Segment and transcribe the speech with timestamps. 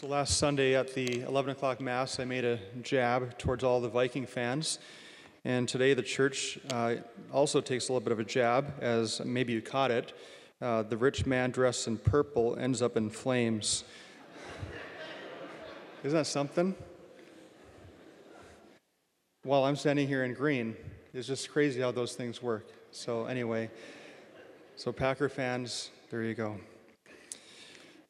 [0.00, 3.88] So last Sunday at the 11 o'clock Mass, I made a jab towards all the
[3.90, 4.78] Viking fans.
[5.44, 6.94] And today the church uh,
[7.30, 10.14] also takes a little bit of a jab, as maybe you caught it.
[10.58, 13.84] Uh, the rich man dressed in purple ends up in flames.
[16.02, 16.74] Isn't that something?
[19.42, 20.76] While I'm standing here in green,
[21.12, 22.70] it's just crazy how those things work.
[22.90, 23.68] So, anyway,
[24.76, 26.56] so Packer fans, there you go.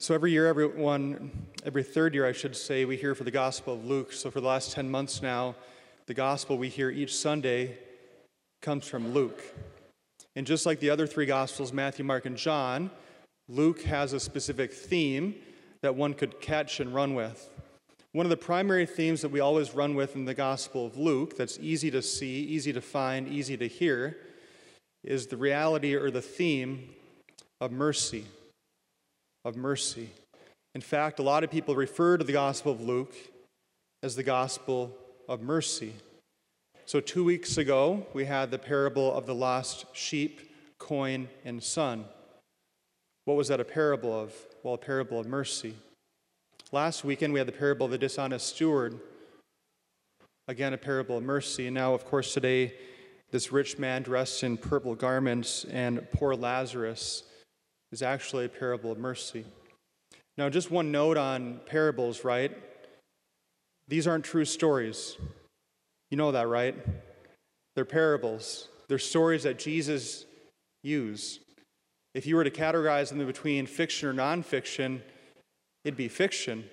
[0.00, 3.74] So every year, everyone, every third year, I should say, we hear for the Gospel
[3.74, 4.12] of Luke.
[4.12, 5.54] So for the last 10 months now,
[6.06, 7.78] the Gospel we hear each Sunday
[8.62, 9.42] comes from Luke.
[10.36, 12.90] And just like the other three Gospels, Matthew, Mark, and John,
[13.48, 15.34] Luke has a specific theme
[15.82, 17.50] that one could catch and run with.
[18.12, 21.36] One of the primary themes that we always run with in the Gospel of Luke,
[21.36, 24.16] that's easy to see, easy to find, easy to hear,
[25.04, 26.90] is the reality or the theme
[27.60, 28.24] of mercy
[29.44, 30.10] of mercy.
[30.78, 33.12] In fact, a lot of people refer to the Gospel of Luke
[34.04, 34.96] as the Gospel
[35.28, 35.92] of mercy.
[36.86, 42.04] So, two weeks ago, we had the parable of the lost sheep, coin, and son.
[43.24, 44.32] What was that a parable of?
[44.62, 45.74] Well, a parable of mercy.
[46.70, 49.00] Last weekend, we had the parable of the dishonest steward.
[50.46, 51.66] Again, a parable of mercy.
[51.66, 52.72] And now, of course, today,
[53.32, 57.24] this rich man dressed in purple garments and poor Lazarus
[57.90, 59.44] is actually a parable of mercy.
[60.38, 62.56] Now, just one note on parables, right?
[63.88, 65.16] These aren't true stories.
[66.12, 66.76] You know that, right?
[67.74, 68.68] They're parables.
[68.86, 70.26] They're stories that Jesus
[70.84, 71.40] used.
[72.14, 75.00] If you were to categorize them between fiction or nonfiction,
[75.84, 76.64] it'd be fiction.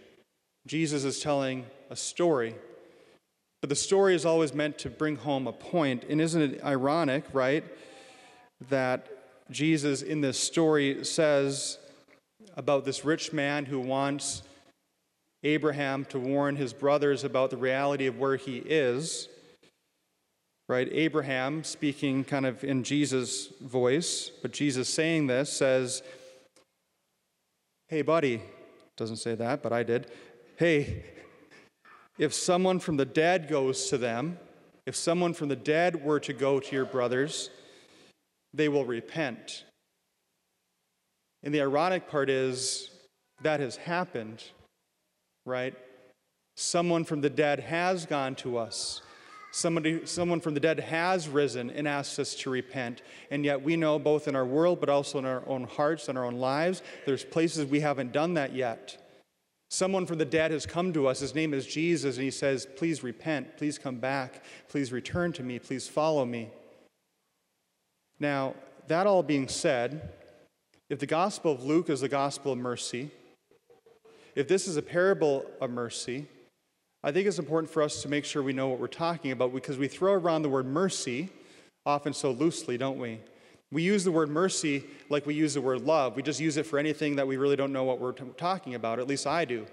[0.68, 2.54] Jesus is telling a story.
[3.62, 6.04] But the story is always meant to bring home a point.
[6.08, 7.64] And isn't it ironic, right,
[8.70, 9.08] that
[9.50, 11.80] Jesus in this story says
[12.56, 14.44] about this rich man who wants
[15.44, 19.30] Abraham to warn his brothers about the reality of where he is.
[20.68, 20.90] Right?
[20.92, 26.02] Abraham, speaking kind of in Jesus' voice, but Jesus saying this says,
[27.88, 28.42] Hey, buddy,
[28.98, 30.08] doesn't say that, but I did.
[30.58, 31.04] Hey,
[32.18, 34.40] if someone from the dead goes to them,
[34.86, 37.50] if someone from the dead were to go to your brothers,
[38.54, 39.66] they will repent.
[41.46, 42.90] And the ironic part is
[43.44, 44.44] that has happened,
[45.46, 45.76] right?
[46.56, 49.04] Someone from the dead has gone to us.
[49.52, 53.04] Somebody, someone from the dead has risen and asked us to repent.
[53.30, 56.18] And yet we know both in our world, but also in our own hearts and
[56.18, 59.02] our own lives, there's places we haven't done that yet.
[59.70, 61.20] Someone from the dead has come to us.
[61.20, 63.58] His name is Jesus, and he says, Please repent.
[63.58, 64.44] Please come back.
[64.68, 65.60] Please return to me.
[65.60, 66.50] Please follow me.
[68.20, 68.56] Now,
[68.88, 70.12] that all being said,
[70.90, 73.10] if the Gospel of Luke is the Gospel of mercy,
[74.36, 76.28] if this is a parable of mercy,
[77.04, 79.54] I think it's important for us to make sure we know what we're talking about
[79.54, 81.30] because we throw around the word mercy
[81.86, 83.20] often so loosely, don't we?
[83.72, 86.16] We use the word mercy like we use the word love.
[86.16, 88.76] We just use it for anything that we really don't know what we're t- talking
[88.76, 89.00] about.
[89.00, 89.66] At least I do.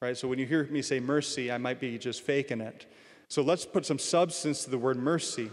[0.00, 0.16] Right?
[0.16, 2.86] So when you hear me say mercy, I might be just faking it.
[3.28, 5.50] So let's put some substance to the word mercy.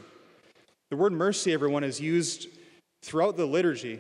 [0.90, 2.48] The word mercy, everyone, is used
[3.02, 4.00] throughout the liturgy,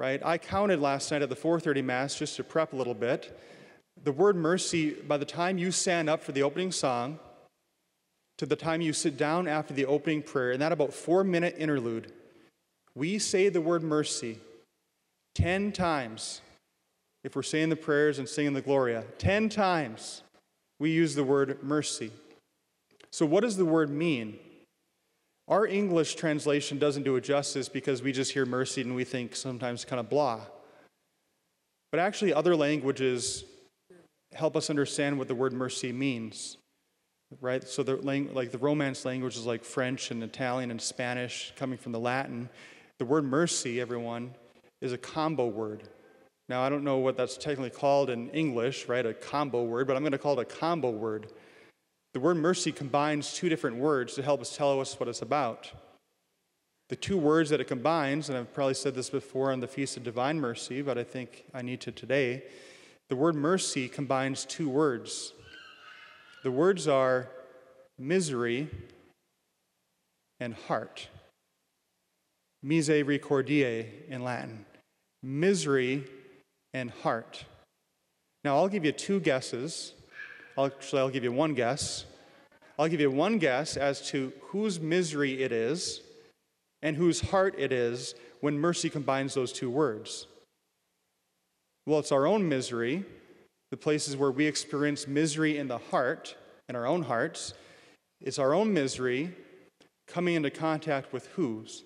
[0.00, 0.24] right?
[0.24, 3.38] I counted last night at the 4:30 Mass just to prep a little bit.
[4.02, 7.18] The word mercy, by the time you stand up for the opening song,
[8.38, 11.54] to the time you sit down after the opening prayer, in that about four minute
[11.58, 12.14] interlude,
[12.94, 14.38] we say the word mercy
[15.34, 16.40] 10 times.
[17.22, 20.22] If we're saying the prayers and singing the Gloria, 10 times
[20.78, 22.10] we use the word mercy.
[23.10, 24.38] So, what does the word mean?
[25.50, 29.34] Our English translation doesn't do it justice because we just hear mercy and we think
[29.34, 30.42] sometimes kind of blah.
[31.90, 33.42] But actually, other languages
[34.32, 36.56] help us understand what the word mercy means,
[37.40, 37.64] right?
[37.64, 41.98] So, the, like the Romance languages like French and Italian and Spanish, coming from the
[41.98, 42.48] Latin,
[43.00, 44.34] the word mercy, everyone,
[44.80, 45.82] is a combo word.
[46.48, 49.04] Now, I don't know what that's technically called in English, right?
[49.04, 51.32] A combo word, but I'm going to call it a combo word.
[52.12, 55.70] The word mercy combines two different words to help us tell us what it's about.
[56.88, 59.96] The two words that it combines, and I've probably said this before on the Feast
[59.96, 62.42] of Divine Mercy, but I think I need to today.
[63.08, 65.32] The word mercy combines two words.
[66.42, 67.28] The words are
[67.96, 68.68] misery
[70.40, 71.08] and heart.
[72.64, 74.64] Misericordiae in Latin.
[75.22, 76.04] Misery
[76.74, 77.44] and heart.
[78.42, 79.92] Now, I'll give you two guesses
[80.66, 82.04] Actually, I'll give you one guess.
[82.78, 86.00] I'll give you one guess as to whose misery it is
[86.82, 90.26] and whose heart it is when mercy combines those two words.
[91.86, 93.04] Well, it's our own misery
[93.70, 96.36] the places where we experience misery in the heart,
[96.68, 97.54] in our own hearts,
[98.20, 99.34] It's our own misery
[100.06, 101.84] coming into contact with whose?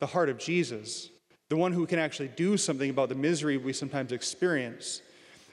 [0.00, 1.08] The heart of Jesus,
[1.48, 5.00] the one who can actually do something about the misery we sometimes experience.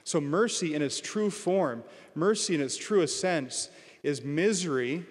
[0.08, 1.84] So, mercy in its true form,
[2.14, 3.68] mercy in its truest sense,
[4.02, 5.04] is misery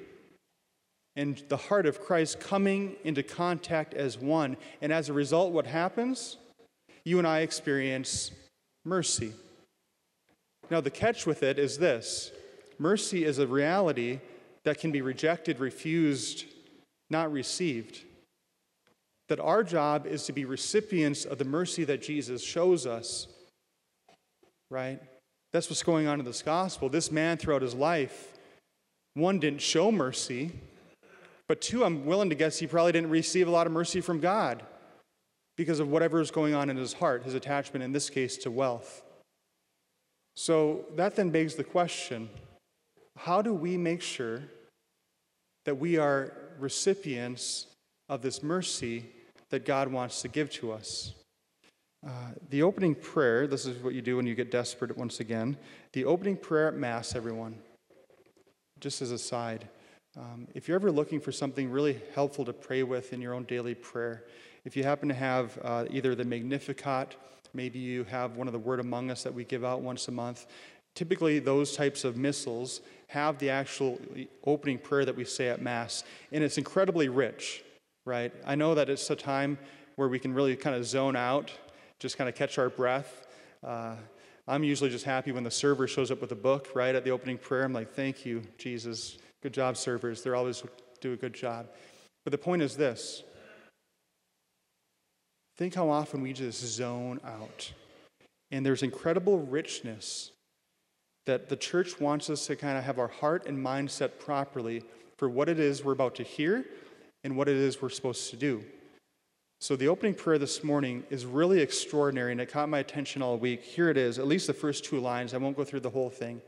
[1.16, 4.58] and the heart of Christ coming into contact as one.
[4.82, 6.38] And as a result, what happens?
[7.06, 8.32] You and I experience
[8.86, 9.34] mercy.
[10.72, 12.32] Now, the catch with it is this
[12.80, 14.20] mercy is a reality
[14.64, 16.46] that can be rejected, refused,
[17.12, 18.02] not received.
[19.30, 23.28] That our job is to be recipients of the mercy that Jesus shows us,
[24.70, 25.00] right?
[25.54, 26.90] That's what's going on in this gospel.
[26.90, 28.34] This man, throughout his life,
[29.14, 30.52] one, didn't show mercy,
[31.48, 34.20] but two, I'm willing to guess he probably didn't receive a lot of mercy from
[34.20, 34.64] God
[35.56, 38.52] because of whatever is going on in his heart, his attachment in this case to
[38.52, 39.02] wealth.
[40.36, 42.30] So that then begs the question
[43.18, 44.44] how do we make sure
[45.66, 47.66] that we are recipients
[48.08, 49.06] of this mercy
[49.50, 51.14] that God wants to give to us?
[52.08, 52.12] Uh,
[52.50, 55.58] the opening prayer, this is what you do when you get desperate once again.
[55.92, 57.60] The opening prayer at Mass, everyone,
[58.80, 59.68] just as a side,
[60.18, 63.44] um, if you're ever looking for something really helpful to pray with in your own
[63.44, 64.24] daily prayer,
[64.64, 67.18] if you happen to have uh, either the Magnificat
[67.54, 70.12] Maybe you have one of the Word Among Us that we give out once a
[70.12, 70.46] month.
[70.96, 74.00] Typically, those types of missals have the actual
[74.46, 77.64] opening prayer that we say at Mass, and it's incredibly rich,
[78.06, 78.34] right?
[78.46, 79.58] I know that it's a time
[79.96, 81.52] where we can really kind of zone out,
[82.00, 83.28] just kind of catch our breath.
[83.66, 83.96] Uh,
[84.48, 87.12] I'm usually just happy when the server shows up with a book right at the
[87.12, 87.64] opening prayer.
[87.64, 89.18] I'm like, thank you, Jesus.
[89.44, 90.24] Good job, servers.
[90.24, 90.64] They always
[91.02, 91.68] do a good job.
[92.24, 93.24] But the point is this
[95.58, 97.72] Think how often we just zone out.
[98.52, 100.32] And there's incredible richness
[101.26, 104.84] that the church wants us to kind of have our heart and mind set properly
[105.18, 106.64] for what it is we're about to hear
[107.24, 108.64] and what it is we're supposed to do.
[109.60, 113.38] So, the opening prayer this morning is really extraordinary, and it caught my attention all
[113.38, 113.64] week.
[113.64, 115.34] Here it is, at least the first two lines.
[115.34, 116.42] I won't go through the whole thing.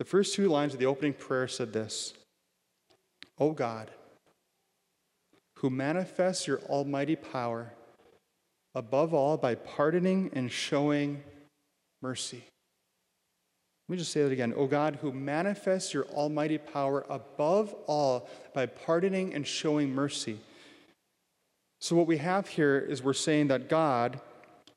[0.00, 2.14] The first two lines of the opening prayer said this
[3.38, 3.92] O God,
[5.58, 7.72] who manifests your almighty power
[8.74, 11.22] above all by pardoning and showing
[12.00, 12.42] mercy.
[13.88, 14.52] Let me just say that again.
[14.56, 20.40] O God, who manifests your almighty power above all by pardoning and showing mercy.
[21.82, 24.20] So, what we have here is we're saying that God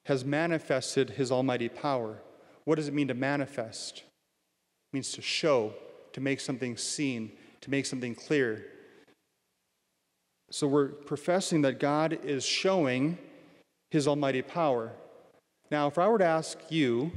[0.05, 2.17] has manifested his almighty power.
[2.63, 3.97] What does it mean to manifest?
[3.97, 5.75] It means to show,
[6.13, 8.65] to make something seen, to make something clear.
[10.49, 13.19] So, we're professing that God is showing
[13.91, 14.91] his almighty power.
[15.69, 17.11] Now, if I were to ask you,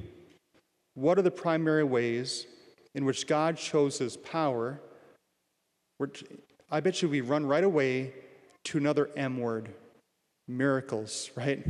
[0.97, 2.47] what are the primary ways
[2.95, 4.83] in which God shows his power?
[6.71, 8.13] I bet you we run right away
[8.69, 9.71] to another M word
[10.47, 11.65] miracles, right?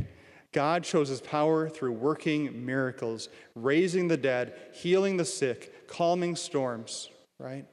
[0.51, 7.09] God shows his power through working miracles, raising the dead, healing the sick, calming storms,
[7.39, 7.65] right?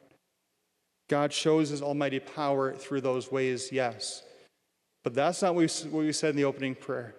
[1.09, 4.23] God shows his almighty power through those ways, yes.
[5.03, 7.15] But that's not what we said in the opening prayer.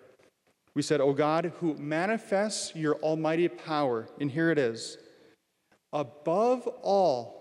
[0.76, 4.98] We said, O God, who manifests your almighty power, and here it is,
[5.92, 7.34] above all,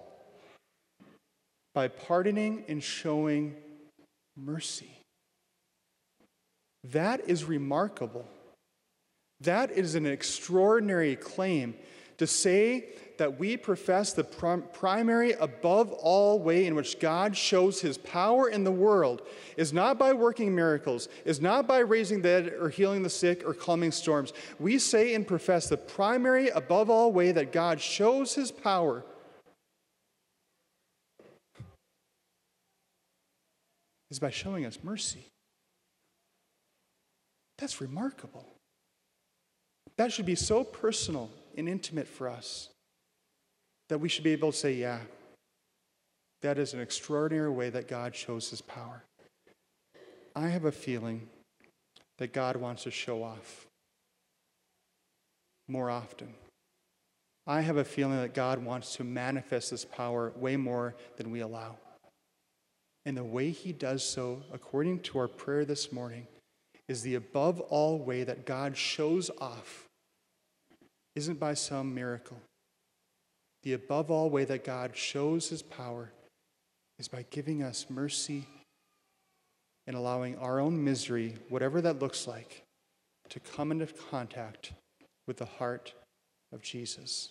[1.75, 3.55] by pardoning and showing
[4.37, 5.01] mercy.
[6.85, 8.27] That is remarkable.
[9.41, 11.75] That is an extraordinary claim
[12.19, 12.89] to say
[13.19, 18.65] that we profess the primary, above all way in which God shows his power in
[18.65, 19.23] the world
[19.57, 23.43] is not by working miracles, is not by raising the dead or healing the sick
[23.47, 24.33] or calming storms.
[24.59, 29.05] We say and profess the primary, above all way that God shows his power
[34.17, 35.27] is by showing us mercy.
[37.59, 38.47] That's remarkable.
[39.99, 42.71] That should be so personal and intimate for us
[43.89, 45.01] that we should be able to say, yeah,
[46.41, 49.05] that is an extraordinary way that God shows his power.
[50.35, 51.29] I have a feeling
[52.19, 53.67] that God wants to show off
[55.69, 56.33] more often.
[57.47, 61.41] I have a feeling that God wants to manifest this power way more than we
[61.41, 61.77] allow.
[63.07, 66.27] And the way he does so, according to our prayer this morning,
[66.89, 69.87] is the above all way that God shows off,
[71.15, 72.37] isn't by some miracle
[73.67, 76.13] the above all way that God shows his power
[77.01, 78.47] is by giving us mercy
[79.89, 82.63] and allowing our own misery, whatever that looks like,
[83.29, 84.71] to come into contact
[85.27, 85.95] with the heart
[86.53, 87.31] of Jesus.